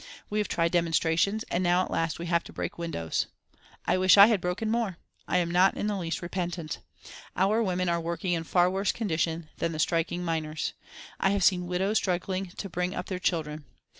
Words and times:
We 0.31 0.39
have 0.39 0.47
tried 0.47 0.71
demonstrations, 0.71 1.43
and 1.51 1.63
now 1.63 1.83
at 1.85 1.91
last 1.91 2.17
we 2.17 2.25
have 2.25 2.43
to 2.45 2.51
break 2.51 2.79
windows. 2.79 3.27
I 3.85 3.99
wish 3.99 4.17
I 4.17 4.25
had 4.25 4.41
broken 4.41 4.71
more. 4.71 4.97
I 5.27 5.37
am 5.37 5.51
not 5.51 5.77
in 5.77 5.85
the 5.85 5.95
least 5.95 6.23
repentant. 6.23 6.79
Our 7.37 7.61
women 7.61 7.87
are 7.87 8.01
working 8.01 8.33
in 8.33 8.43
far 8.43 8.67
worse 8.67 8.91
condition 8.91 9.49
than 9.57 9.73
the 9.73 9.77
striking 9.77 10.25
miners. 10.25 10.73
I 11.19 11.29
have 11.29 11.43
seen 11.43 11.67
widows 11.67 11.97
struggling 11.97 12.47
to 12.47 12.67
bring 12.67 12.95
up 12.95 13.09
their 13.09 13.19
children. 13.19 13.65